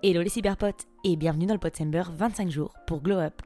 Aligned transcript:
Hello 0.00 0.22
les 0.22 0.28
cyberpotes 0.28 0.86
et 1.02 1.16
bienvenue 1.16 1.46
dans 1.46 1.54
le 1.54 1.58
Potsember 1.58 2.04
25 2.08 2.50
jours 2.50 2.72
pour 2.86 3.02
Glow 3.02 3.18
Up. 3.18 3.42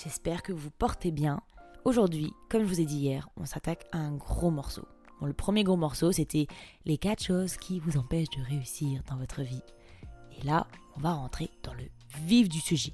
J'espère 0.00 0.44
que 0.44 0.52
vous 0.52 0.58
vous 0.60 0.70
portez 0.70 1.10
bien. 1.10 1.40
Aujourd'hui, 1.84 2.32
comme 2.48 2.62
je 2.62 2.68
vous 2.68 2.80
ai 2.80 2.84
dit 2.84 2.98
hier, 2.98 3.28
on 3.36 3.44
s'attaque 3.44 3.84
à 3.90 3.98
un 3.98 4.14
gros 4.14 4.52
morceau. 4.52 4.86
Le 5.20 5.32
premier 5.32 5.64
gros 5.64 5.76
morceau, 5.76 6.12
c'était 6.12 6.46
les 6.84 6.98
4 6.98 7.20
choses 7.20 7.56
qui 7.56 7.80
vous 7.80 7.96
empêchent 7.96 8.30
de 8.30 8.44
réussir 8.44 9.02
dans 9.10 9.16
votre 9.16 9.42
vie. 9.42 9.64
Et 10.38 10.44
là, 10.44 10.68
on 10.96 11.00
va 11.00 11.14
rentrer 11.14 11.50
dans 11.64 11.74
le 11.74 11.82
vif 12.26 12.48
du 12.48 12.60
sujet. 12.60 12.92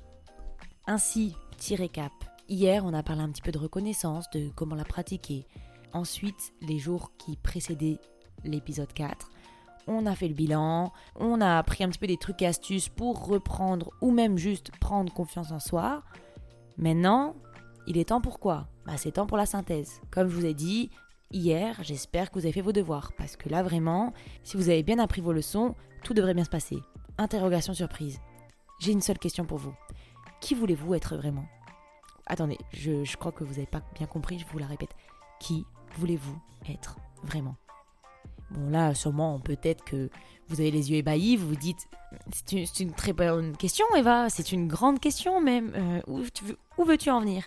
Ainsi, 0.86 1.36
petit 1.50 1.76
récap. 1.76 2.12
Hier, 2.48 2.86
on 2.86 2.94
a 2.94 3.02
parlé 3.02 3.20
un 3.20 3.28
petit 3.28 3.42
peu 3.42 3.52
de 3.52 3.58
reconnaissance, 3.58 4.30
de 4.30 4.48
comment 4.48 4.76
la 4.76 4.84
pratiquer. 4.84 5.46
Ensuite, 5.92 6.54
les 6.62 6.78
jours 6.78 7.12
qui 7.18 7.36
précédaient 7.36 7.98
l'épisode 8.44 8.94
4, 8.94 9.30
on 9.86 10.06
a 10.06 10.14
fait 10.14 10.28
le 10.28 10.34
bilan, 10.34 10.92
on 11.16 11.40
a 11.40 11.58
appris 11.58 11.84
un 11.84 11.88
petit 11.88 11.98
peu 11.98 12.06
des 12.06 12.16
trucs 12.16 12.42
et 12.42 12.46
astuces 12.46 12.88
pour 12.88 13.26
reprendre 13.26 13.90
ou 14.00 14.10
même 14.10 14.38
juste 14.38 14.70
prendre 14.78 15.12
confiance 15.12 15.52
en 15.52 15.60
soi. 15.60 16.02
Maintenant, 16.76 17.34
il 17.86 17.98
est 17.98 18.08
temps 18.08 18.20
pour 18.20 18.38
quoi? 18.38 18.68
Bah, 18.86 18.96
C'est 18.96 19.12
temps 19.12 19.26
pour 19.26 19.36
la 19.36 19.46
synthèse. 19.46 20.00
Comme 20.10 20.28
je 20.28 20.34
vous 20.34 20.46
ai 20.46 20.54
dit 20.54 20.90
hier, 21.30 21.76
j'espère 21.82 22.30
que 22.30 22.38
vous 22.38 22.46
avez 22.46 22.52
fait 22.52 22.60
vos 22.60 22.72
devoirs 22.72 23.12
parce 23.16 23.36
que 23.36 23.48
là 23.48 23.62
vraiment, 23.62 24.12
si 24.42 24.56
vous 24.56 24.68
avez 24.68 24.82
bien 24.82 24.98
appris 24.98 25.20
vos 25.20 25.32
leçons, 25.32 25.74
tout 26.02 26.14
devrait 26.14 26.34
bien 26.34 26.44
se 26.44 26.50
passer. 26.50 26.78
Interrogation 27.18 27.74
surprise. 27.74 28.20
J'ai 28.80 28.92
une 28.92 29.00
seule 29.00 29.18
question 29.18 29.44
pour 29.44 29.58
vous. 29.58 29.74
Qui 30.40 30.54
voulez-vous 30.54 30.94
être 30.94 31.16
vraiment? 31.16 31.46
Attendez, 32.26 32.58
je, 32.72 33.04
je 33.04 33.16
crois 33.16 33.32
que 33.32 33.44
vous 33.44 33.54
n'avez 33.54 33.66
pas 33.66 33.82
bien 33.94 34.06
compris, 34.06 34.38
je 34.38 34.46
vous 34.46 34.58
la 34.58 34.66
répète. 34.66 34.94
Qui 35.40 35.64
voulez-vous 35.96 36.38
être 36.68 36.96
vraiment? 37.22 37.56
Bon 38.54 38.70
là, 38.70 38.94
sûrement, 38.94 39.40
peut-être 39.40 39.84
que 39.84 40.08
vous 40.48 40.60
avez 40.60 40.70
les 40.70 40.90
yeux 40.90 40.98
ébahis, 40.98 41.36
vous 41.36 41.48
vous 41.48 41.56
dites, 41.56 41.88
c'est 42.32 42.80
une, 42.80 42.92
très 42.92 43.12
bonne 43.12 43.56
question 43.56 43.84
Eva, 43.96 44.30
c'est 44.30 44.52
une 44.52 44.68
grande 44.68 45.00
question 45.00 45.40
même, 45.40 45.72
euh, 45.74 46.00
où, 46.06 46.84
veux-tu 46.84 47.10
en 47.10 47.20
venir? 47.20 47.44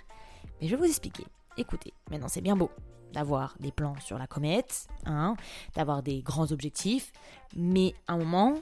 Mais 0.59 0.68
je 0.68 0.76
vais 0.76 0.81
vous 0.81 0.90
expliquer. 0.90 1.23
Écoutez, 1.58 1.94
maintenant 2.12 2.28
c'est 2.28 2.42
bien 2.42 2.56
beau 2.56 2.70
d'avoir 3.14 3.56
des 3.59 3.72
plans 3.72 3.96
sur 4.02 4.18
la 4.18 4.28
comète, 4.28 4.88
hein, 5.06 5.36
d'avoir 5.76 6.04
des 6.04 6.22
grands 6.22 6.52
objectifs, 6.52 7.14
mais 7.56 7.94
à 8.08 8.14
un 8.14 8.18
moment, 8.18 8.56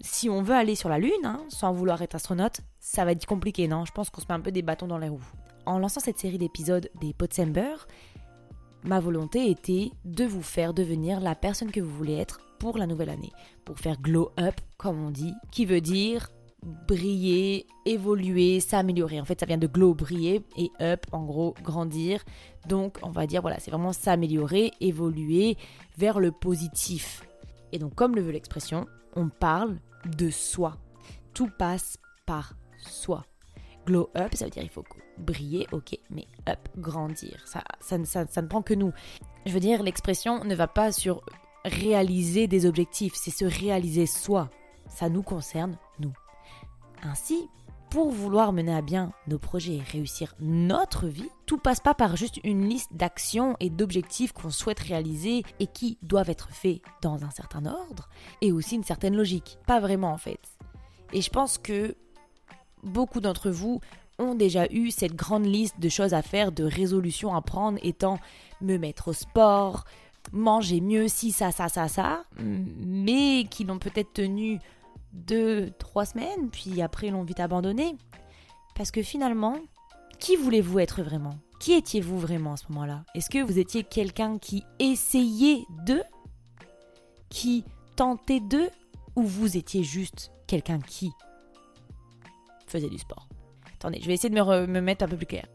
si 0.00 0.30
on 0.30 0.42
veut 0.42 0.54
aller 0.54 0.74
sur 0.74 0.88
la 0.88 0.98
Lune, 0.98 1.12
hein, 1.24 1.40
sans 1.48 1.72
vouloir 1.72 2.00
être 2.00 2.14
astronaute, 2.14 2.60
ça 2.80 3.04
va 3.04 3.12
être 3.12 3.26
compliqué, 3.26 3.68
non? 3.68 3.84
Je 3.84 3.92
pense 3.92 4.08
qu'on 4.08 4.20
se 4.22 4.26
met 4.28 4.34
un 4.34 4.40
peu 4.40 4.50
des 4.50 4.62
bâtons 4.62 4.86
dans 4.86 4.98
les 4.98 5.08
roues. 5.10 5.22
En 5.66 5.78
lançant 5.78 6.00
cette 6.00 6.18
série 6.18 6.38
d'épisodes 6.38 6.90
des 7.00 7.12
Potsember, 7.12 7.74
ma 8.84 9.00
volonté 9.00 9.50
était 9.50 9.90
de 10.04 10.24
vous 10.24 10.42
faire 10.42 10.74
devenir 10.74 11.20
la 11.20 11.34
personne 11.34 11.70
que 11.70 11.80
vous 11.80 11.96
voulez 11.96 12.16
être 12.16 12.40
pour 12.58 12.78
la 12.78 12.86
nouvelle 12.86 13.10
année. 13.10 13.32
Pour 13.64 13.78
faire 13.78 14.00
glow 14.00 14.30
up, 14.38 14.60
comme 14.76 15.04
on 15.04 15.10
dit, 15.10 15.34
qui 15.50 15.66
veut 15.66 15.80
dire 15.80 16.28
briller, 16.62 17.66
évoluer, 17.84 18.60
s'améliorer. 18.60 19.20
En 19.20 19.24
fait, 19.24 19.40
ça 19.40 19.46
vient 19.46 19.58
de 19.58 19.66
glow, 19.66 19.94
briller, 19.94 20.42
et 20.56 20.70
up, 20.80 21.06
en 21.12 21.24
gros, 21.24 21.54
grandir. 21.62 22.24
Donc, 22.68 22.98
on 23.02 23.10
va 23.10 23.26
dire, 23.26 23.42
voilà, 23.42 23.58
c'est 23.58 23.70
vraiment 23.70 23.92
s'améliorer, 23.92 24.70
évoluer 24.80 25.56
vers 25.98 26.20
le 26.20 26.30
positif. 26.30 27.24
Et 27.72 27.78
donc, 27.78 27.94
comme 27.94 28.14
le 28.14 28.22
veut 28.22 28.32
l'expression, 28.32 28.86
on 29.16 29.28
parle 29.28 29.76
de 30.06 30.30
soi. 30.30 30.76
Tout 31.34 31.50
passe 31.58 31.98
par 32.26 32.54
soi. 32.78 33.24
Glow 33.86 34.10
up, 34.16 34.34
ça 34.34 34.44
veut 34.44 34.50
dire 34.50 34.62
il 34.62 34.68
faut 34.68 34.84
briller, 35.18 35.66
ok, 35.72 35.98
mais 36.10 36.26
up, 36.48 36.68
grandir. 36.76 37.42
Ça, 37.46 37.62
ça, 37.80 37.96
ça, 38.26 38.42
ne 38.42 38.46
prend 38.46 38.62
que 38.62 38.74
nous. 38.74 38.92
Je 39.46 39.52
veux 39.52 39.60
dire, 39.60 39.82
l'expression 39.82 40.44
ne 40.44 40.54
va 40.54 40.68
pas 40.68 40.92
sur 40.92 41.22
réaliser 41.64 42.46
des 42.46 42.66
objectifs, 42.66 43.14
c'est 43.14 43.30
se 43.30 43.44
réaliser 43.44 44.06
soi. 44.06 44.50
Ça 44.88 45.08
nous 45.08 45.22
concerne, 45.22 45.76
nous. 45.98 46.12
Ainsi, 47.02 47.48
pour 47.92 48.10
vouloir 48.10 48.52
mener 48.52 48.74
à 48.74 48.80
bien 48.80 49.12
nos 49.26 49.38
projets 49.38 49.74
et 49.74 49.82
réussir 49.82 50.34
notre 50.40 51.08
vie, 51.08 51.28
tout 51.44 51.58
passe 51.58 51.80
pas 51.80 51.92
par 51.92 52.16
juste 52.16 52.38
une 52.42 52.66
liste 52.66 52.94
d'actions 52.94 53.54
et 53.60 53.68
d'objectifs 53.68 54.32
qu'on 54.32 54.50
souhaite 54.50 54.80
réaliser 54.80 55.42
et 55.60 55.66
qui 55.66 55.98
doivent 56.02 56.30
être 56.30 56.48
faits 56.50 56.80
dans 57.02 57.22
un 57.24 57.30
certain 57.30 57.66
ordre 57.66 58.08
et 58.40 58.50
aussi 58.50 58.76
une 58.76 58.82
certaine 58.82 59.14
logique. 59.14 59.58
Pas 59.66 59.78
vraiment 59.78 60.12
en 60.12 60.16
fait. 60.16 60.40
Et 61.12 61.20
je 61.20 61.28
pense 61.28 61.58
que 61.58 61.94
beaucoup 62.82 63.20
d'entre 63.20 63.50
vous 63.50 63.80
ont 64.18 64.34
déjà 64.34 64.66
eu 64.70 64.90
cette 64.90 65.14
grande 65.14 65.46
liste 65.46 65.80
de 65.80 65.88
choses 65.88 66.14
à 66.14 66.22
faire, 66.22 66.52
de 66.52 66.64
résolutions 66.64 67.34
à 67.34 67.40
prendre, 67.40 67.78
étant 67.82 68.18
me 68.60 68.76
mettre 68.76 69.08
au 69.08 69.12
sport, 69.12 69.84
manger 70.32 70.80
mieux, 70.80 71.08
si, 71.08 71.32
ça, 71.32 71.50
ça, 71.50 71.68
ça, 71.68 71.88
ça, 71.88 72.24
mais 72.38 73.46
qui 73.50 73.64
l'ont 73.64 73.78
peut-être 73.78 74.12
tenu 74.12 74.60
deux, 75.12 75.70
trois 75.78 76.06
semaines, 76.06 76.50
puis 76.50 76.80
après 76.82 77.10
l'ont 77.10 77.24
vite 77.24 77.40
abandonné. 77.40 77.96
Parce 78.74 78.90
que 78.90 79.02
finalement, 79.02 79.56
qui 80.18 80.36
voulez-vous 80.36 80.78
être 80.78 81.02
vraiment? 81.02 81.34
Qui 81.58 81.72
étiez-vous 81.74 82.18
vraiment 82.18 82.54
à 82.54 82.56
ce 82.56 82.64
moment-là? 82.70 83.04
Est-ce 83.14 83.30
que 83.30 83.42
vous 83.42 83.58
étiez 83.58 83.84
quelqu'un 83.84 84.38
qui 84.38 84.64
essayait 84.78 85.64
de? 85.86 86.02
Qui 87.28 87.64
tentait 87.96 88.40
de? 88.40 88.70
Ou 89.16 89.22
vous 89.22 89.56
étiez 89.56 89.84
juste 89.84 90.32
quelqu'un 90.46 90.80
qui 90.80 91.12
faisait 92.72 92.88
du 92.88 92.98
sport 92.98 93.28
Attendez, 93.74 94.00
je 94.00 94.06
vais 94.06 94.14
essayer 94.14 94.30
de 94.30 94.34
me, 94.34 94.66
me 94.66 94.80
mettre 94.80 95.04
un 95.04 95.08
peu 95.08 95.16
plus 95.16 95.26
clair. 95.26 95.46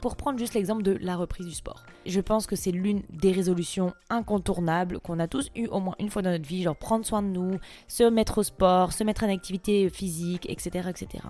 Pour 0.00 0.16
prendre 0.16 0.38
juste 0.38 0.54
l'exemple 0.54 0.82
de 0.82 0.92
la 1.00 1.16
reprise 1.16 1.46
du 1.46 1.54
sport. 1.54 1.84
Je 2.06 2.20
pense 2.20 2.46
que 2.46 2.56
c'est 2.56 2.70
l'une 2.70 3.02
des 3.10 3.32
résolutions 3.32 3.92
incontournables 4.08 4.98
qu'on 5.00 5.18
a 5.18 5.28
tous 5.28 5.50
eu 5.54 5.66
au 5.66 5.80
moins 5.80 5.94
une 5.98 6.08
fois 6.08 6.22
dans 6.22 6.30
notre 6.30 6.46
vie, 6.46 6.62
genre 6.62 6.76
prendre 6.76 7.04
soin 7.04 7.22
de 7.22 7.28
nous, 7.28 7.58
se 7.86 8.04
mettre 8.04 8.38
au 8.38 8.42
sport, 8.42 8.92
se 8.92 9.04
mettre 9.04 9.24
en 9.24 9.32
activité 9.32 9.90
physique, 9.90 10.48
etc. 10.48 10.88
etc. 10.88 11.24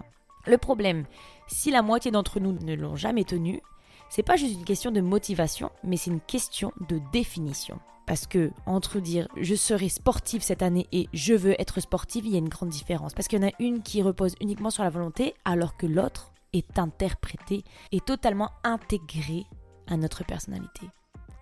Le 0.46 0.56
problème, 0.56 1.04
si 1.48 1.70
la 1.70 1.82
moitié 1.82 2.10
d'entre 2.10 2.38
nous 2.38 2.52
ne 2.52 2.74
l'ont 2.74 2.96
jamais 2.96 3.24
tenu, 3.24 3.60
c'est 4.08 4.22
pas 4.22 4.36
juste 4.36 4.54
une 4.54 4.64
question 4.64 4.90
de 4.90 5.00
motivation, 5.00 5.70
mais 5.84 5.96
c'est 5.96 6.10
une 6.10 6.20
question 6.20 6.72
de 6.88 7.00
définition. 7.12 7.78
Parce 8.10 8.26
que 8.26 8.50
entre 8.66 8.98
dire 8.98 9.28
je 9.36 9.54
serai 9.54 9.88
sportive 9.88 10.42
cette 10.42 10.62
année 10.62 10.88
et 10.90 11.08
je 11.12 11.32
veux 11.32 11.54
être 11.60 11.78
sportive, 11.78 12.26
il 12.26 12.32
y 12.32 12.34
a 12.34 12.38
une 12.40 12.48
grande 12.48 12.70
différence. 12.70 13.14
Parce 13.14 13.28
qu'il 13.28 13.40
y 13.40 13.44
en 13.44 13.46
a 13.46 13.52
une 13.60 13.82
qui 13.82 14.02
repose 14.02 14.34
uniquement 14.40 14.70
sur 14.70 14.82
la 14.82 14.90
volonté, 14.90 15.32
alors 15.44 15.76
que 15.76 15.86
l'autre 15.86 16.32
est 16.52 16.80
interprété 16.80 17.62
et 17.92 18.00
totalement 18.00 18.50
intégré 18.64 19.46
à 19.86 19.96
notre 19.96 20.24
personnalité. 20.24 20.88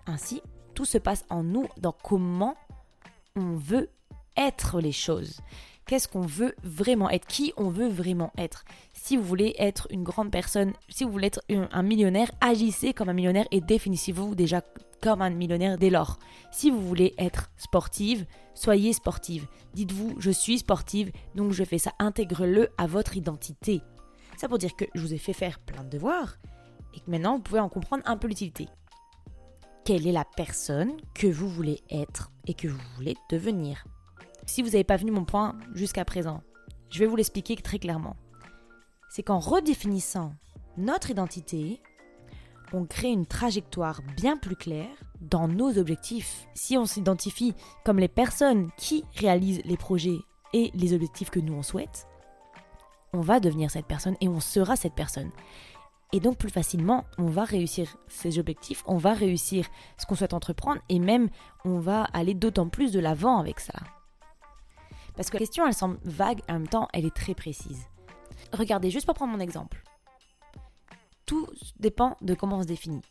Ainsi, 0.05 0.43
tout 0.75 0.85
se 0.85 0.99
passe 0.99 1.25
en 1.31 1.41
nous, 1.41 1.67
dans 1.79 1.91
comment 1.91 2.55
on 3.35 3.55
veut 3.55 3.89
être 4.37 4.79
les 4.79 4.91
choses. 4.91 5.41
Qu'est-ce 5.89 6.07
qu'on 6.07 6.21
veut 6.21 6.53
vraiment 6.61 7.09
être 7.09 7.25
Qui 7.25 7.51
on 7.57 7.69
veut 7.69 7.87
vraiment 7.87 8.31
être 8.37 8.63
Si 8.93 9.17
vous 9.17 9.23
voulez 9.23 9.55
être 9.57 9.87
une 9.89 10.03
grande 10.03 10.29
personne, 10.29 10.73
si 10.87 11.03
vous 11.03 11.11
voulez 11.11 11.25
être 11.25 11.41
un 11.49 11.81
millionnaire, 11.81 12.29
agissez 12.41 12.93
comme 12.93 13.09
un 13.09 13.13
millionnaire 13.13 13.47
et 13.49 13.59
définissez-vous 13.59 14.35
déjà 14.35 14.61
comme 15.01 15.23
un 15.23 15.31
millionnaire 15.31 15.79
dès 15.79 15.89
lors. 15.89 16.19
Si 16.51 16.69
vous 16.69 16.79
voulez 16.79 17.15
être 17.17 17.49
sportive, 17.57 18.27
soyez 18.53 18.93
sportive. 18.93 19.47
Dites-vous, 19.73 20.13
je 20.19 20.29
suis 20.29 20.59
sportive, 20.59 21.11
donc 21.33 21.53
je 21.53 21.63
fais 21.63 21.79
ça. 21.79 21.93
Intègre-le 21.97 22.69
à 22.77 22.85
votre 22.85 23.17
identité. 23.17 23.81
Ça 24.37 24.47
pour 24.47 24.59
dire 24.59 24.75
que 24.75 24.85
je 24.93 25.01
vous 25.01 25.15
ai 25.15 25.17
fait 25.17 25.33
faire 25.33 25.57
plein 25.57 25.83
de 25.83 25.89
devoirs 25.89 26.37
et 26.93 26.99
que 26.99 27.09
maintenant 27.09 27.37
vous 27.37 27.41
pouvez 27.41 27.61
en 27.61 27.69
comprendre 27.69 28.03
un 28.05 28.15
peu 28.15 28.27
l'utilité. 28.27 28.67
Quelle 29.85 30.05
est 30.05 30.11
la 30.11 30.25
personne 30.37 30.97
que 31.15 31.25
vous 31.25 31.49
voulez 31.49 31.81
être 31.89 32.29
et 32.45 32.53
que 32.53 32.67
vous 32.67 32.77
voulez 32.95 33.15
devenir? 33.31 33.85
Si 34.49 34.63
vous 34.63 34.69
n'avez 34.69 34.83
pas 34.83 34.97
venu 34.97 35.11
mon 35.11 35.25
point 35.25 35.55
jusqu'à 35.75 36.03
présent, 36.03 36.41
je 36.89 36.97
vais 36.97 37.05
vous 37.05 37.15
l'expliquer 37.15 37.55
très 37.55 37.77
clairement. 37.77 38.15
C'est 39.07 39.21
qu'en 39.21 39.37
redéfinissant 39.37 40.33
notre 40.75 41.11
identité, 41.11 41.79
on 42.73 42.85
crée 42.85 43.11
une 43.11 43.27
trajectoire 43.27 44.01
bien 44.17 44.37
plus 44.37 44.55
claire 44.55 44.89
dans 45.21 45.47
nos 45.47 45.77
objectifs. 45.77 46.47
Si 46.55 46.79
on 46.79 46.87
s'identifie 46.87 47.53
comme 47.85 47.99
les 47.99 48.07
personnes 48.07 48.71
qui 48.75 49.05
réalisent 49.17 49.61
les 49.65 49.77
projets 49.77 50.17
et 50.53 50.71
les 50.73 50.93
objectifs 50.95 51.29
que 51.29 51.39
nous 51.39 51.53
on 51.53 51.61
souhaite, 51.61 52.07
on 53.13 53.21
va 53.21 53.39
devenir 53.39 53.69
cette 53.69 53.85
personne 53.85 54.17
et 54.19 54.27
on 54.27 54.39
sera 54.39 54.75
cette 54.75 54.95
personne. 54.95 55.29
Et 56.11 56.19
donc 56.19 56.39
plus 56.39 56.49
facilement, 56.49 57.05
on 57.19 57.27
va 57.27 57.43
réussir 57.43 57.97
ses 58.07 58.39
objectifs, 58.39 58.83
on 58.87 58.97
va 58.97 59.13
réussir 59.13 59.67
ce 59.99 60.07
qu'on 60.07 60.15
souhaite 60.15 60.33
entreprendre 60.33 60.81
et 60.89 60.97
même 60.97 61.29
on 61.65 61.77
va 61.77 62.05
aller 62.13 62.33
d'autant 62.33 62.67
plus 62.67 62.91
de 62.91 62.99
l'avant 62.99 63.37
avec 63.37 63.59
ça. 63.59 63.75
Parce 65.19 65.29
que 65.29 65.35
la 65.35 65.39
question, 65.39 65.67
elle 65.67 65.73
semble 65.73 65.99
vague, 66.05 66.39
en 66.47 66.53
même 66.53 66.69
temps, 66.69 66.87
elle 66.93 67.05
est 67.05 67.13
très 67.13 67.33
précise. 67.33 67.89
Regardez, 68.53 68.89
juste 68.89 69.05
pour 69.05 69.15
prendre 69.15 69.33
mon 69.33 69.41
exemple. 69.41 69.83
Tout 71.25 71.45
dépend 71.77 72.15
de 72.21 72.33
comment 72.35 72.59
on 72.59 72.61
se 72.61 72.67
définit. 72.67 73.01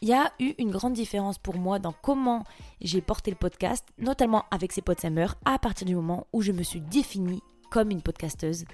Il 0.00 0.06
y 0.06 0.12
a 0.12 0.32
eu 0.38 0.54
une 0.58 0.70
grande 0.70 0.92
différence 0.92 1.36
pour 1.36 1.56
moi 1.56 1.80
dans 1.80 1.90
comment 1.90 2.44
j'ai 2.80 3.00
porté 3.00 3.32
le 3.32 3.36
podcast, 3.36 3.84
notamment 3.98 4.44
avec 4.52 4.70
ces 4.70 4.82
podsamers, 4.82 5.34
à 5.44 5.58
partir 5.58 5.84
du 5.84 5.96
moment 5.96 6.28
où 6.32 6.42
je 6.42 6.52
me 6.52 6.62
suis 6.62 6.80
définie 6.80 7.42
comme 7.72 7.90
une 7.90 8.02
podcasteuse 8.02 8.64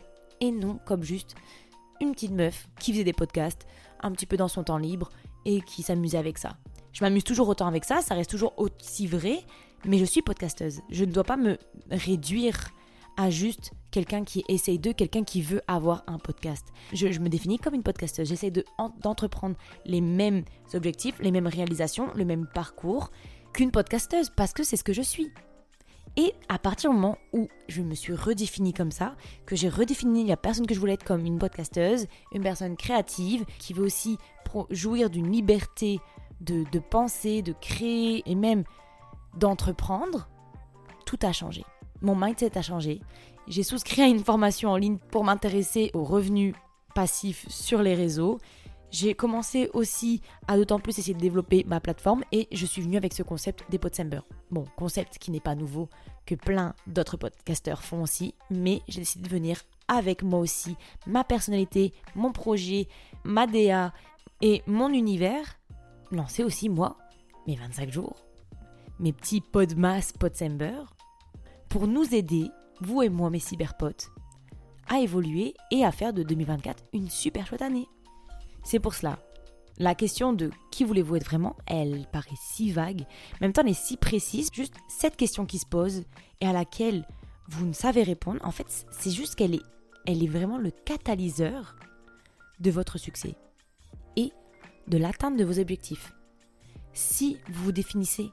et 0.42 0.50
non 0.50 0.78
comme 0.84 1.04
juste 1.04 1.36
une 2.02 2.12
petite 2.12 2.32
meuf 2.32 2.68
qui 2.78 2.92
faisait 2.92 3.04
des 3.04 3.14
podcasts 3.14 3.66
un 4.02 4.12
petit 4.12 4.26
peu 4.26 4.36
dans 4.36 4.48
son 4.48 4.62
temps 4.62 4.76
libre 4.76 5.08
et 5.46 5.62
qui 5.62 5.82
s'amusait 5.82 6.18
avec 6.18 6.36
ça. 6.36 6.58
Je 6.92 7.02
m'amuse 7.02 7.24
toujours 7.24 7.48
autant 7.48 7.66
avec 7.66 7.86
ça, 7.86 8.02
ça 8.02 8.14
reste 8.14 8.30
toujours 8.30 8.52
aussi 8.58 9.06
vrai, 9.06 9.38
mais 9.84 9.98
je 9.98 10.04
suis 10.04 10.22
podcasteuse. 10.22 10.80
Je 10.90 11.04
ne 11.04 11.12
dois 11.12 11.24
pas 11.24 11.36
me 11.36 11.58
réduire 11.90 12.70
à 13.16 13.30
juste 13.30 13.72
quelqu'un 13.90 14.24
qui 14.24 14.44
essaye 14.48 14.78
de, 14.78 14.92
quelqu'un 14.92 15.22
qui 15.22 15.40
veut 15.40 15.62
avoir 15.68 16.02
un 16.06 16.18
podcast. 16.18 16.66
Je, 16.92 17.06
me 17.20 17.28
définis 17.28 17.58
comme 17.58 17.74
une 17.74 17.82
podcasteuse. 17.82 18.28
J'essaie 18.28 18.52
d'entreprendre 19.00 19.56
les 19.84 20.00
mêmes 20.00 20.44
objectifs, 20.74 21.16
les 21.20 21.30
mêmes 21.30 21.46
réalisations, 21.46 22.08
le 22.14 22.24
même 22.24 22.46
parcours 22.52 23.10
qu'une 23.52 23.70
podcasteuse 23.70 24.30
parce 24.34 24.52
que 24.52 24.64
c'est 24.64 24.76
ce 24.76 24.84
que 24.84 24.92
je 24.92 25.02
suis. 25.02 25.30
Et 26.16 26.32
à 26.48 26.58
partir 26.58 26.90
du 26.90 26.96
moment 26.96 27.18
où 27.32 27.48
je 27.68 27.82
me 27.82 27.94
suis 27.94 28.14
redéfinie 28.14 28.72
comme 28.72 28.92
ça, 28.92 29.16
que 29.46 29.56
j'ai 29.56 29.68
redéfini 29.68 30.24
la 30.26 30.36
personne 30.36 30.66
que 30.66 30.74
je 30.74 30.80
voulais 30.80 30.94
être 30.94 31.04
comme 31.04 31.26
une 31.26 31.38
podcasteuse, 31.38 32.06
une 32.32 32.42
personne 32.42 32.76
créative, 32.76 33.44
qui 33.58 33.72
veut 33.72 33.84
aussi 33.84 34.16
jouir 34.70 35.10
d'une 35.10 35.30
liberté 35.30 35.98
de, 36.40 36.64
de 36.70 36.78
penser, 36.78 37.42
de 37.42 37.52
créer 37.60 38.22
et 38.26 38.36
même 38.36 38.64
d'entreprendre, 39.36 40.28
tout 41.06 41.18
a 41.22 41.32
changé. 41.32 41.64
Mon 42.00 42.16
mindset 42.16 42.56
a 42.58 42.62
changé. 42.62 43.00
J'ai 43.46 43.62
souscrit 43.62 44.02
à 44.02 44.06
une 44.06 44.24
formation 44.24 44.70
en 44.70 44.76
ligne 44.76 44.98
pour 45.10 45.24
m'intéresser 45.24 45.90
aux 45.94 46.04
revenus 46.04 46.54
passifs 46.94 47.46
sur 47.48 47.82
les 47.82 47.94
réseaux. 47.94 48.38
J'ai 48.90 49.14
commencé 49.14 49.70
aussi 49.74 50.22
à 50.46 50.56
d'autant 50.56 50.78
plus 50.78 50.98
essayer 50.98 51.14
de 51.14 51.20
développer 51.20 51.64
ma 51.66 51.80
plateforme 51.80 52.22
et 52.30 52.46
je 52.52 52.64
suis 52.64 52.80
venue 52.80 52.96
avec 52.96 53.12
ce 53.12 53.24
concept 53.24 53.64
des 53.68 53.78
Podsember. 53.78 54.20
Bon, 54.50 54.66
concept 54.76 55.18
qui 55.18 55.32
n'est 55.32 55.40
pas 55.40 55.56
nouveau, 55.56 55.88
que 56.26 56.36
plein 56.36 56.74
d'autres 56.86 57.16
podcasteurs 57.16 57.82
font 57.82 58.02
aussi, 58.02 58.34
mais 58.50 58.82
j'ai 58.86 59.00
décidé 59.00 59.24
de 59.24 59.34
venir 59.34 59.60
avec 59.88 60.22
moi 60.22 60.38
aussi 60.38 60.76
ma 61.06 61.24
personnalité, 61.24 61.92
mon 62.14 62.30
projet, 62.30 62.86
ma 63.24 63.48
DA 63.48 63.92
et 64.40 64.62
mon 64.66 64.90
univers, 64.90 65.58
lancer 66.12 66.44
aussi 66.44 66.68
moi 66.68 66.96
mes 67.48 67.56
25 67.56 67.90
jours, 67.90 68.24
mes 69.00 69.12
petits 69.12 69.40
podmas 69.40 70.12
Podsember, 70.18 70.82
pour 71.68 71.86
nous 71.86 72.14
aider, 72.14 72.50
vous 72.80 73.02
et 73.02 73.08
moi 73.08 73.30
mes 73.30 73.38
cyberpotes, 73.38 74.10
à 74.88 75.00
évoluer 75.00 75.54
et 75.70 75.84
à 75.84 75.92
faire 75.92 76.12
de 76.12 76.22
2024 76.22 76.84
une 76.92 77.10
super 77.10 77.46
chouette 77.46 77.62
année. 77.62 77.88
C'est 78.62 78.78
pour 78.78 78.94
cela. 78.94 79.18
La 79.78 79.96
question 79.96 80.32
de 80.32 80.50
qui 80.70 80.84
voulez-vous 80.84 81.16
être 81.16 81.24
vraiment, 81.24 81.56
elle 81.66 82.06
paraît 82.12 82.28
si 82.40 82.70
vague, 82.70 83.02
en 83.34 83.38
même 83.40 83.52
temps 83.52 83.62
elle 83.62 83.70
est 83.70 83.74
si 83.74 83.96
précise. 83.96 84.50
Juste 84.52 84.74
cette 84.88 85.16
question 85.16 85.46
qui 85.46 85.58
se 85.58 85.66
pose 85.66 86.04
et 86.40 86.46
à 86.46 86.52
laquelle 86.52 87.06
vous 87.48 87.66
ne 87.66 87.72
savez 87.72 88.04
répondre, 88.04 88.40
en 88.44 88.52
fait, 88.52 88.86
c'est 88.92 89.10
juste 89.10 89.34
qu'elle 89.34 89.54
est, 89.54 89.62
elle 90.06 90.22
est 90.22 90.28
vraiment 90.28 90.58
le 90.58 90.70
catalyseur 90.70 91.76
de 92.60 92.70
votre 92.70 92.98
succès 92.98 93.34
et 94.16 94.30
de 94.86 94.96
l'atteinte 94.96 95.36
de 95.36 95.44
vos 95.44 95.58
objectifs. 95.58 96.12
Si 96.92 97.38
vous 97.48 97.64
vous 97.64 97.72
définissez 97.72 98.30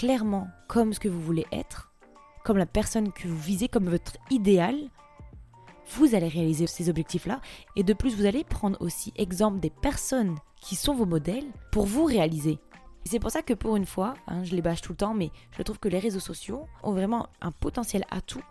clairement 0.00 0.48
comme 0.66 0.94
ce 0.94 0.98
que 0.98 1.10
vous 1.10 1.20
voulez 1.20 1.44
être, 1.52 1.92
comme 2.42 2.56
la 2.56 2.64
personne 2.64 3.12
que 3.12 3.28
vous 3.28 3.36
visez, 3.36 3.68
comme 3.68 3.90
votre 3.90 4.16
idéal, 4.30 4.74
vous 5.94 6.14
allez 6.14 6.28
réaliser 6.28 6.66
ces 6.66 6.88
objectifs-là. 6.88 7.42
Et 7.76 7.82
de 7.82 7.92
plus, 7.92 8.16
vous 8.16 8.24
allez 8.24 8.42
prendre 8.42 8.80
aussi 8.80 9.12
exemple 9.16 9.60
des 9.60 9.68
personnes 9.68 10.36
qui 10.58 10.74
sont 10.74 10.94
vos 10.94 11.04
modèles 11.04 11.44
pour 11.70 11.84
vous 11.84 12.04
réaliser. 12.04 12.58
C'est 13.04 13.18
pour 13.18 13.30
ça 13.30 13.42
que 13.42 13.52
pour 13.52 13.76
une 13.76 13.84
fois, 13.84 14.14
hein, 14.26 14.42
je 14.42 14.56
les 14.56 14.62
bâche 14.62 14.80
tout 14.80 14.92
le 14.92 14.96
temps, 14.96 15.12
mais 15.12 15.30
je 15.50 15.62
trouve 15.62 15.78
que 15.78 15.88
les 15.90 15.98
réseaux 15.98 16.18
sociaux 16.18 16.64
ont 16.82 16.92
vraiment 16.92 17.26
un 17.42 17.52
potentiel 17.52 18.06
atout 18.10 18.42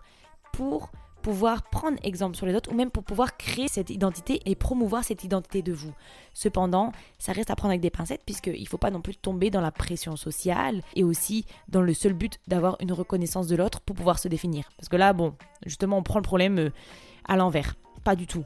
pour 0.54 0.92
pouvoir 1.21 1.63
prendre 1.63 1.98
exemple 2.04 2.36
sur 2.36 2.45
les 2.45 2.56
autres 2.56 2.71
ou 2.71 2.75
même 2.75 2.92
pour 2.92 3.04
pouvoir 3.04 3.38
créer 3.38 3.68
cette 3.68 3.89
identité 3.89 4.42
et 4.45 4.56
promouvoir 4.56 5.04
cette 5.04 5.24
identité 5.24 5.62
de 5.62 5.74
vous. 5.74 5.94
Cependant, 6.33 6.92
ça 7.18 7.31
reste 7.31 7.50
à 7.50 7.56
prendre 7.56 7.71
avec 7.71 7.81
des 7.81 7.89
pincettes 7.89 8.24
puisqu'il 8.25 8.62
ne 8.62 8.68
faut 8.68 8.77
pas 8.77 8.92
non 8.92 9.01
plus 9.01 9.16
tomber 9.16 9.50
dans 9.50 9.62
la 9.62 9.71
pression 9.71 10.16
sociale 10.16 10.81
et 10.95 11.04
aussi 11.04 11.45
dans 11.68 11.81
le 11.81 11.94
seul 11.94 12.13
but 12.13 12.39
d'avoir 12.48 12.77
une 12.80 12.92
reconnaissance 12.92 13.48
de 13.48 13.56
l'autre 13.56 13.81
pour 13.81 13.95
pouvoir 13.95 14.19
se 14.19 14.27
définir. 14.27 14.69
Parce 14.77 14.89
que 14.89 14.95
là, 14.95 15.13
bon, 15.13 15.36
justement, 15.66 15.98
on 15.98 16.04
prend 16.04 16.19
le 16.19 16.24
problème 16.24 16.57
euh, 16.60 16.69
à 17.27 17.36
l'envers. 17.36 17.75
Pas 18.04 18.15
du 18.15 18.27
tout. 18.27 18.45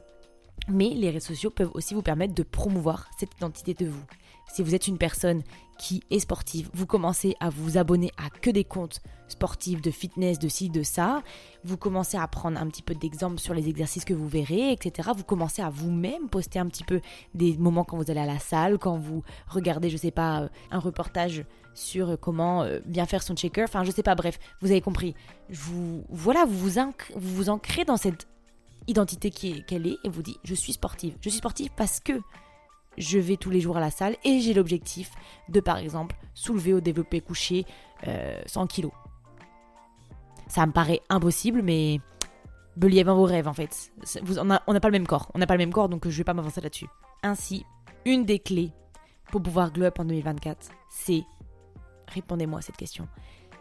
Mais 0.68 0.90
les 0.90 1.10
réseaux 1.10 1.28
sociaux 1.28 1.50
peuvent 1.50 1.70
aussi 1.74 1.94
vous 1.94 2.02
permettre 2.02 2.34
de 2.34 2.42
promouvoir 2.42 3.08
cette 3.18 3.34
identité 3.34 3.74
de 3.74 3.86
vous. 3.86 4.04
Si 4.52 4.62
vous 4.62 4.74
êtes 4.74 4.88
une 4.88 4.98
personne 4.98 5.42
qui 5.78 6.02
est 6.10 6.20
sportive, 6.20 6.70
vous 6.72 6.86
commencez 6.86 7.36
à 7.40 7.50
vous 7.50 7.78
abonner 7.78 8.10
à 8.16 8.30
que 8.30 8.50
des 8.50 8.64
comptes 8.64 9.00
sportifs, 9.28 9.80
de 9.80 9.90
fitness, 9.90 10.38
de 10.38 10.48
ci, 10.48 10.70
de 10.70 10.82
ça, 10.82 11.22
vous 11.64 11.76
commencez 11.76 12.16
à 12.16 12.26
prendre 12.28 12.60
un 12.60 12.66
petit 12.68 12.82
peu 12.82 12.94
d'exemples 12.94 13.38
sur 13.38 13.54
les 13.54 13.68
exercices 13.68 14.04
que 14.04 14.14
vous 14.14 14.28
verrez, 14.28 14.72
etc. 14.72 15.10
Vous 15.16 15.24
commencez 15.24 15.62
à 15.62 15.70
vous-même 15.70 16.28
poster 16.28 16.58
un 16.58 16.66
petit 16.66 16.84
peu 16.84 17.00
des 17.34 17.56
moments 17.56 17.84
quand 17.84 17.96
vous 17.96 18.10
allez 18.10 18.20
à 18.20 18.26
la 18.26 18.38
salle, 18.38 18.78
quand 18.78 18.98
vous 18.98 19.22
regardez, 19.48 19.90
je 19.90 19.96
sais 19.96 20.10
pas, 20.10 20.42
euh, 20.42 20.48
un 20.70 20.78
reportage 20.78 21.44
sur 21.74 22.10
euh, 22.10 22.16
comment 22.16 22.62
euh, 22.62 22.80
bien 22.84 23.06
faire 23.06 23.22
son 23.22 23.34
checker, 23.34 23.64
enfin 23.64 23.84
je 23.84 23.90
sais 23.90 24.02
pas, 24.02 24.14
bref, 24.14 24.38
vous 24.60 24.70
avez 24.70 24.80
compris. 24.80 25.14
Vous, 25.50 26.04
voilà, 26.10 26.44
vous 26.44 26.58
vous, 26.58 26.70
vous, 26.70 27.34
vous 27.34 27.48
ancrez 27.48 27.84
dans 27.84 27.96
cette 27.96 28.28
identité 28.86 29.30
qu'elle 29.30 29.86
est 29.86 29.96
et 30.04 30.08
vous 30.08 30.22
dit 30.22 30.36
je 30.44 30.54
suis 30.54 30.74
sportive. 30.74 31.16
Je 31.20 31.28
suis 31.28 31.38
sportive 31.38 31.70
parce 31.76 32.00
que 32.00 32.20
je 32.98 33.18
vais 33.18 33.36
tous 33.36 33.50
les 33.50 33.60
jours 33.60 33.76
à 33.76 33.80
la 33.80 33.90
salle 33.90 34.16
et 34.24 34.40
j'ai 34.40 34.54
l'objectif 34.54 35.10
de 35.48 35.60
par 35.60 35.78
exemple 35.78 36.16
soulever 36.34 36.74
au 36.74 36.80
développé 36.80 37.20
couché 37.20 37.64
100 38.04 38.08
euh, 38.08 38.66
kilos. 38.66 38.92
Ça 40.48 40.66
me 40.66 40.72
paraît 40.72 41.00
impossible 41.08 41.62
mais 41.62 42.00
believe 42.76 43.08
en 43.08 43.14
vos 43.14 43.24
rêves 43.24 43.48
en 43.48 43.54
fait. 43.54 43.92
on 44.38 44.44
n'a 44.44 44.58
pas 44.58 44.88
le 44.88 44.92
même 44.92 45.06
corps. 45.06 45.30
On 45.34 45.38
n'a 45.38 45.46
pas 45.46 45.54
le 45.54 45.58
même 45.58 45.72
corps 45.72 45.88
donc 45.88 46.08
je 46.08 46.16
vais 46.16 46.24
pas 46.24 46.34
m'avancer 46.34 46.60
là-dessus. 46.60 46.88
Ainsi, 47.22 47.64
une 48.04 48.24
des 48.24 48.38
clés 48.38 48.72
pour 49.30 49.42
pouvoir 49.42 49.72
glow 49.72 49.86
up 49.86 49.98
en 49.98 50.04
2024, 50.04 50.70
c'est 50.90 51.24
répondez-moi 52.08 52.58
à 52.58 52.62
cette 52.62 52.76
question. 52.76 53.08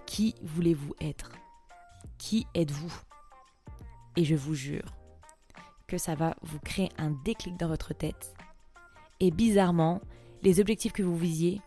Qui 0.06 0.36
voulez-vous 0.44 0.94
être? 1.02 1.32
Qui 2.18 2.46
êtes-vous? 2.54 2.94
Et 4.16 4.26
je 4.26 4.36
vous 4.36 4.54
jure, 4.54 4.96
que 5.88 5.98
ça 5.98 6.16
va 6.16 6.36
vous 6.44 6.60
créer 6.60 6.90
un 6.98 7.12
déclic 7.24 7.58
dans 7.58 7.68
votre 7.68 7.94
tête. 7.94 8.36
Et 9.24 9.32
bizarrement, 9.32 10.02
les 10.42 10.60
objectifs 10.60 10.92
que 10.92 11.02
vous 11.02 11.16
visiez 11.16 11.62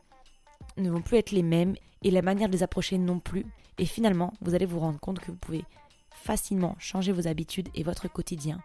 ne 0.77 0.91
vont 0.91 1.01
plus 1.01 1.17
être 1.17 1.31
les 1.31 1.43
mêmes 1.43 1.75
et 2.03 2.11
la 2.11 2.21
manière 2.21 2.49
de 2.49 2.53
les 2.53 2.63
approcher 2.63 2.99
non 2.99 3.19
plus. 3.19 3.47
Et 3.79 3.87
finalement, 3.87 4.35
vous 4.43 4.55
allez 4.55 4.67
vous 4.67 4.79
rendre 4.79 5.01
compte 5.01 5.21
que 5.21 5.31
vous 5.31 5.39
pouvez 5.39 5.65
facilement 6.11 6.77
changer 6.79 7.13
vos 7.13 7.27
habitudes 7.29 7.71
et 7.75 7.83
votre 7.83 8.09
quotidien 8.09 8.61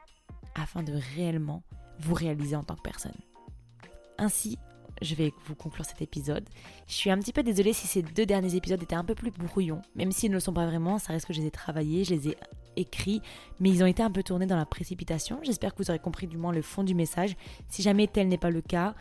afin 0.55 0.83
de 0.83 0.91
réellement 1.15 1.63
vous 1.99 2.13
réaliser 2.13 2.57
en 2.57 2.65
tant 2.65 2.75
que 2.75 2.81
personne. 2.81 3.15
Ainsi, 4.17 4.57
je 5.01 5.15
vais 5.15 5.31
vous 5.45 5.55
conclure 5.55 5.85
cet 5.85 6.01
épisode. 6.01 6.49
Je 6.85 6.93
suis 6.93 7.11
un 7.11 7.17
petit 7.17 7.31
peu 7.31 7.43
désolée 7.43 7.71
si 7.71 7.87
ces 7.87 8.01
deux 8.01 8.25
derniers 8.25 8.55
épisodes 8.55 8.83
étaient 8.83 8.93
un 8.93 9.05
peu 9.05 9.15
plus 9.15 9.31
brouillons, 9.31 9.81
même 9.95 10.11
s'ils 10.11 10.31
ne 10.31 10.35
le 10.35 10.41
sont 10.41 10.51
pas 10.51 10.65
vraiment, 10.65 10.99
ça 10.99 11.13
reste 11.13 11.27
que 11.27 11.33
je 11.33 11.39
les 11.39 11.47
ai 11.47 11.51
travaillés, 11.51 12.03
je 12.03 12.13
les 12.13 12.27
ai 12.27 12.37
écrits, 12.75 13.21
mais 13.59 13.69
ils 13.69 13.83
ont 13.83 13.87
été 13.87 14.03
un 14.03 14.11
peu 14.11 14.23
tournés 14.23 14.45
dans 14.45 14.55
la 14.57 14.65
précipitation. 14.65 15.39
J'espère 15.43 15.73
que 15.73 15.83
vous 15.83 15.89
aurez 15.89 15.99
compris 15.99 16.27
du 16.27 16.37
moins 16.37 16.51
le 16.51 16.61
fond 16.61 16.83
du 16.83 16.95
message. 16.95 17.35
Si 17.69 17.81
jamais 17.81 18.07
tel 18.07 18.27
n'est 18.27 18.37
pas 18.37 18.49
le 18.49 18.61
cas, 18.61 18.95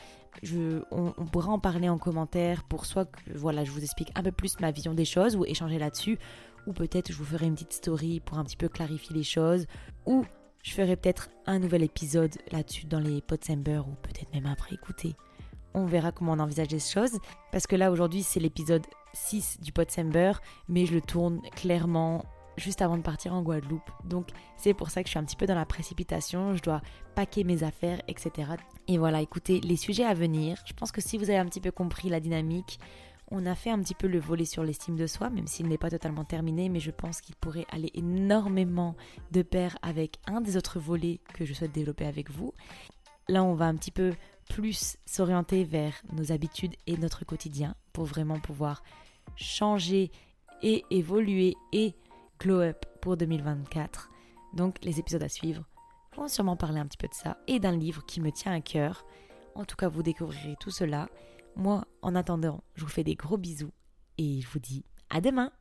on, 0.91 1.13
pourra 1.33 1.53
en 1.53 1.59
parler 1.59 1.89
en 1.89 1.99
commentaire 1.99 2.65
pour 2.65 2.87
soit 2.87 3.07
que 3.07 3.19
voilà, 3.35 3.65
je 3.65 3.71
vous 3.71 3.83
explique 3.83 4.11
un 4.15 4.23
peu 4.23 4.33
plus 4.33 4.59
ma 4.61 4.71
vision 4.71 4.95
des 4.95 5.05
choses 5.05 5.37
ou 5.37 5.45
échanger 5.45 5.79
là-dessus, 5.79 6.19
ou 6.67 6.73
peut-être 6.73 7.13
je 7.13 7.17
vous 7.17 7.25
ferai 7.25 7.47
une 7.47 7.55
petite 7.55 7.73
story 7.73 8.21
pour 8.21 8.39
un 8.39 8.45
petit 8.45 8.57
peu 8.57 8.69
clarifier 8.69 9.15
les 9.15 9.23
choses, 9.23 9.67
ou 10.07 10.25
je 10.63 10.73
ferai 10.73 10.97
peut-être 10.97 11.31
un 11.47 11.59
nouvel 11.59 11.83
épisode 11.83 12.35
là-dessus 12.53 12.87
dans 12.87 13.01
les 13.01 13.21
Podsember 13.23 13.83
ou 13.87 13.95
peut-être 14.03 14.33
même 14.35 14.47
après 14.47 14.75
écouter 14.75 15.17
on 15.75 15.87
verra 15.87 16.13
comment 16.13 16.33
on 16.33 16.39
envisage 16.39 16.69
les 16.71 16.81
choses. 16.81 17.19
Parce 17.53 17.67
que 17.67 17.77
là, 17.77 17.91
aujourd'hui, 17.91 18.23
c'est 18.23 18.41
l'épisode 18.41 18.87
6 19.15 19.61
du 19.61 19.73
Potsember, 19.73 20.33
mais 20.69 20.87
je 20.87 20.95
le 20.95 21.01
tourne 21.01 21.41
clairement 21.55 22.25
juste 22.61 22.83
avant 22.83 22.97
de 22.97 23.03
partir 23.03 23.35
en 23.35 23.43
Guadeloupe. 23.43 23.91
Donc, 24.05 24.29
c'est 24.57 24.75
pour 24.75 24.91
ça 24.91 25.03
que 25.03 25.09
je 25.09 25.11
suis 25.11 25.19
un 25.19 25.25
petit 25.25 25.37
peu 25.37 25.47
dans 25.47 25.55
la 25.55 25.67
précipitation. 25.67 26.55
Je 26.55 26.63
dois 26.63 26.81
paquer 27.15 27.45
mes 27.45 27.63
affaires, 27.63 28.01
etc. 28.07 28.53
Et 28.87 28.99
voilà, 28.99 29.21
écoutez, 29.21 29.61
les 29.61 29.77
sujets 29.77 30.05
à 30.05 30.15
venir. 30.15 30.63
Je 30.67 30.73
pense 30.73 30.93
que 30.93 31.01
si 31.01 31.19
vous 31.19 31.31
avez 31.31 31.39
un 31.39 31.47
petit 31.47 31.61
peu 31.61 31.71
compris 31.71 32.09
la 32.09 32.21
dynamique, 32.21 32.79
on 33.31 33.47
a 33.47 33.55
fait 33.55 33.71
un 33.71 33.79
petit 33.79 33.95
peu 33.95 34.09
le 34.09 34.19
volet 34.19 34.45
sur 34.45 34.65
l'estime 34.65 34.97
de 34.97 35.07
soi, 35.07 35.31
même 35.31 35.47
s'il 35.47 35.69
n'est 35.69 35.79
pas 35.79 35.91
totalement 35.91 36.25
terminé, 36.25 36.69
mais 36.69 36.81
je 36.81 36.91
pense 36.91 37.21
qu'il 37.21 37.37
pourrait 37.37 37.67
aller 37.71 37.91
énormément 37.95 38.97
de 39.31 39.43
pair 39.43 39.79
avec 39.83 40.19
un 40.27 40.41
des 40.41 40.57
autres 40.57 40.81
volets 40.81 41.21
que 41.35 41.45
je 41.45 41.55
souhaite 41.55 41.73
développer 41.73 42.07
avec 42.07 42.31
vous. 42.31 42.53
Là, 43.29 43.45
on 43.45 43.55
va 43.55 43.67
un 43.67 43.77
petit 43.77 43.93
peu 43.93 44.13
plus 44.49 44.97
s'orienter 45.07 45.63
vers 45.63 45.95
nos 46.13 46.33
habitudes 46.33 46.75
et 46.89 46.97
notre 46.97 47.25
quotidien 47.25 47.77
pour 47.93 48.05
vraiment 48.05 48.41
pouvoir 48.41 48.83
changer 49.37 50.11
et 50.63 50.85
évoluer 50.91 51.55
et 51.73 51.95
glow 52.41 52.61
up 52.61 52.87
pour 53.01 53.17
2024. 53.17 54.11
Donc 54.55 54.77
les 54.83 54.99
épisodes 54.99 55.23
à 55.23 55.29
suivre 55.29 55.65
vont 56.17 56.27
sûrement 56.27 56.57
parler 56.57 56.81
un 56.81 56.87
petit 56.87 56.97
peu 56.97 57.07
de 57.07 57.15
ça 57.15 57.37
et 57.47 57.61
d'un 57.61 57.77
livre 57.77 58.05
qui 58.05 58.21
me 58.21 58.33
tient 58.33 58.53
à 58.53 58.61
cœur. 58.61 59.05
En 59.55 59.65
tout 59.65 59.77
cas, 59.77 59.89
vous 59.89 60.03
découvrirez 60.03 60.57
tout 60.59 60.71
cela. 60.71 61.09
Moi, 61.55 61.85
en 62.03 62.15
attendant, 62.15 62.65
je 62.75 62.83
vous 62.83 62.91
fais 62.91 63.05
des 63.05 63.15
gros 63.15 63.37
bisous 63.37 63.73
et 64.19 64.41
je 64.41 64.49
vous 64.49 64.59
dis 64.59 64.85
à 65.11 65.21
demain 65.21 65.53